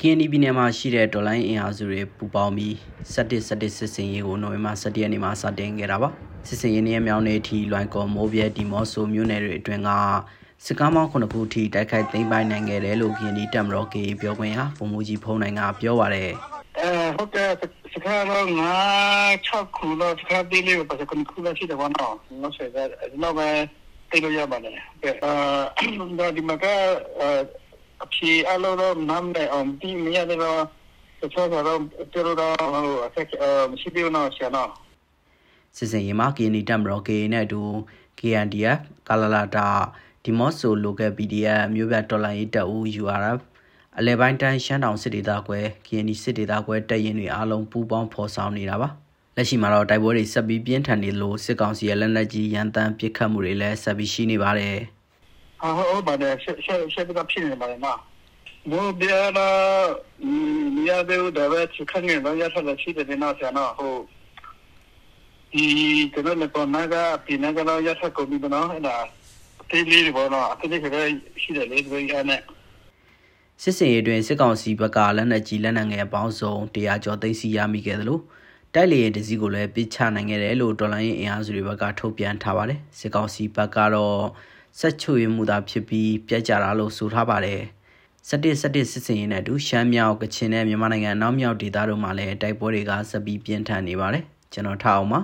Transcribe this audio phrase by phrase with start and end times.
[0.00, 2.72] KNY ပြည်နယ်မှာရှိတဲ့ဒေါ်လိုင်းအင်အားစုတွေပူးပေါင်းပြီး
[3.14, 6.08] 17 17စစ်စင်ရေးကိုနိုဝင်ဘာ17ရက်နေ့မှာစတင်ခဲ့တာပါ
[6.48, 9.90] စစ်စင်ရေးနေ့မြောင်းနေထီလွိုင်ကော်မိုးပြဲဒီမော့ဆိုမြို့နယ်တွေအတွင်းက
[10.64, 16.30] စစ်ကားမောင်းခုနှစ်ခုထိတိုက်ခိုက်သိမ်းပိုက်နိုင်ခဲ့တယ်လို့ KNY တပ်မတော် KA ပြောခွင့်ရဗိုလ်မှူးကြီးဖုံးနိုင်ကပြောပါတယ်
[16.78, 17.50] အဲဟုတ်တယ်
[17.92, 18.72] စကားတော့ငါ
[19.46, 22.86] 6ခုတော့စကားပေးလို့ပတ်စခုခုလည်းရှိတယ်ဘာနော်နော်ဆက်တယ်
[23.22, 23.48] တော့ပဲ
[24.10, 25.12] တေးလို့ရပါတယ်အဲ
[26.36, 26.66] ဒီမှာက
[28.04, 30.60] အဖြေအလုံးတော့နားမလဲအောင်ဒီမရတော့
[31.20, 31.80] တချို့ကတော့
[32.12, 33.26] တူတော့ဟိုအဆက်
[33.70, 34.70] မရှိသေးဘူးနော်ဆရာနော်
[35.76, 37.62] စစ်စင်ရေးမှာ KNI တပ်မတော် KA နဲ့အတူ
[38.18, 39.68] KNDF ကာလာလာတာ
[40.24, 43.40] ဒီမော့ဆို local PDF မြို့ပြတော်လိုင်းရေးတပ်ဦး URF
[43.98, 48.88] အလဲပိုင်းတိုင်းရှမ်းတောင်စစ်ဒေသကွဲ KNI စစ်ဒေသကွဲတပ်ရင်းတွေအားလုံးပူးပေါင်းဖော်ဆောင်နေတာပါ
[49.36, 54.78] လက်ရှိမှာတော့တိုက်ပွဲတွေဆက်ပြီးပြင်းထန်နေလို့စစ်ကောင်စီရဲ့လက်နက်ကြီးရန်တမ်းပစ်ခတ်မှုတွေလည်းဆက်ပြီးရှိနေပါတယ်။
[55.60, 58.00] ဟာဟုတ်ပါတယ်ရှက်ရှက်ရှက်ကဖြစ်နေပါတယ်နော်
[58.70, 59.48] ဘောပြာလာ
[60.76, 64.00] မြာဒေဦးဒါပဲချခနေတော့ရထားတဲ့ရှိတယ်နော်ဆရာနော်ဟုတ်
[65.52, 65.66] ဒီ
[66.12, 68.96] ကျွန်တော်လည်းပေါ်နာကပြင်းကတော့ရထားကုန်ပြီနော်အဲ့ဒါ
[69.70, 72.40] တေးလေးပေါ်တော့အတေးကလေးရှိတယ်လေဒီကနေ့
[73.62, 78.20] စစ်စင်ရေးတွင်စစ်ကောင်စီဘက်ကလက်နက်ကြီးလက်နက်ငယ်ပေါင်းစုံ100ကျော်သိမ်းဆည်းရမိခဲ့သလို
[78.74, 84.18] တိုက်လေရင်တစည်းကိုလည်းပစ်ချနိုင်ခဲ့တယ်လို့ဒေါ်လာရင်းအင်အားစုတွေဘက်ကထုတ်ပြန်ထားပါတယ်စစ်ကောင်စီဘက်ကတော့
[84.80, 87.60] ဆက်ချွေမှုသာဖြစ်ပြီးပြက်ကြတာလို့ဆိုထားပါတယ်
[88.28, 95.20] 17 17စစ်စင်ရင်နဲ့အတူရှမ်းမြောက်ကချင်နဲ့မြန်မာနိုင်ငံနောက်မြောက်ဒေသတို့မှာလည်းတိုက်ပွဲတွေကဆက်ပြီးပြင်းထန်နေပါတယ်ကျွန်တော်ထားအောင်ပါ